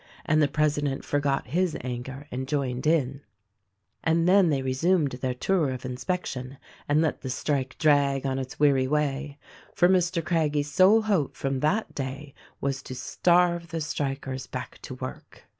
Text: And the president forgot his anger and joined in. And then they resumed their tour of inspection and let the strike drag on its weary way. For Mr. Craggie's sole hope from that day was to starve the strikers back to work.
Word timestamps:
And 0.25 0.41
the 0.41 0.47
president 0.47 1.05
forgot 1.05 1.45
his 1.45 1.77
anger 1.81 2.25
and 2.31 2.47
joined 2.47 2.87
in. 2.87 3.21
And 4.03 4.27
then 4.27 4.49
they 4.49 4.63
resumed 4.63 5.11
their 5.11 5.35
tour 5.35 5.69
of 5.69 5.85
inspection 5.85 6.57
and 6.89 7.03
let 7.03 7.21
the 7.21 7.29
strike 7.29 7.77
drag 7.77 8.25
on 8.25 8.39
its 8.39 8.59
weary 8.59 8.87
way. 8.87 9.37
For 9.75 9.87
Mr. 9.87 10.25
Craggie's 10.25 10.71
sole 10.71 11.03
hope 11.03 11.35
from 11.37 11.59
that 11.59 11.93
day 11.93 12.33
was 12.59 12.81
to 12.81 12.95
starve 12.95 13.67
the 13.67 13.79
strikers 13.79 14.47
back 14.47 14.79
to 14.81 14.95
work. 14.95 15.43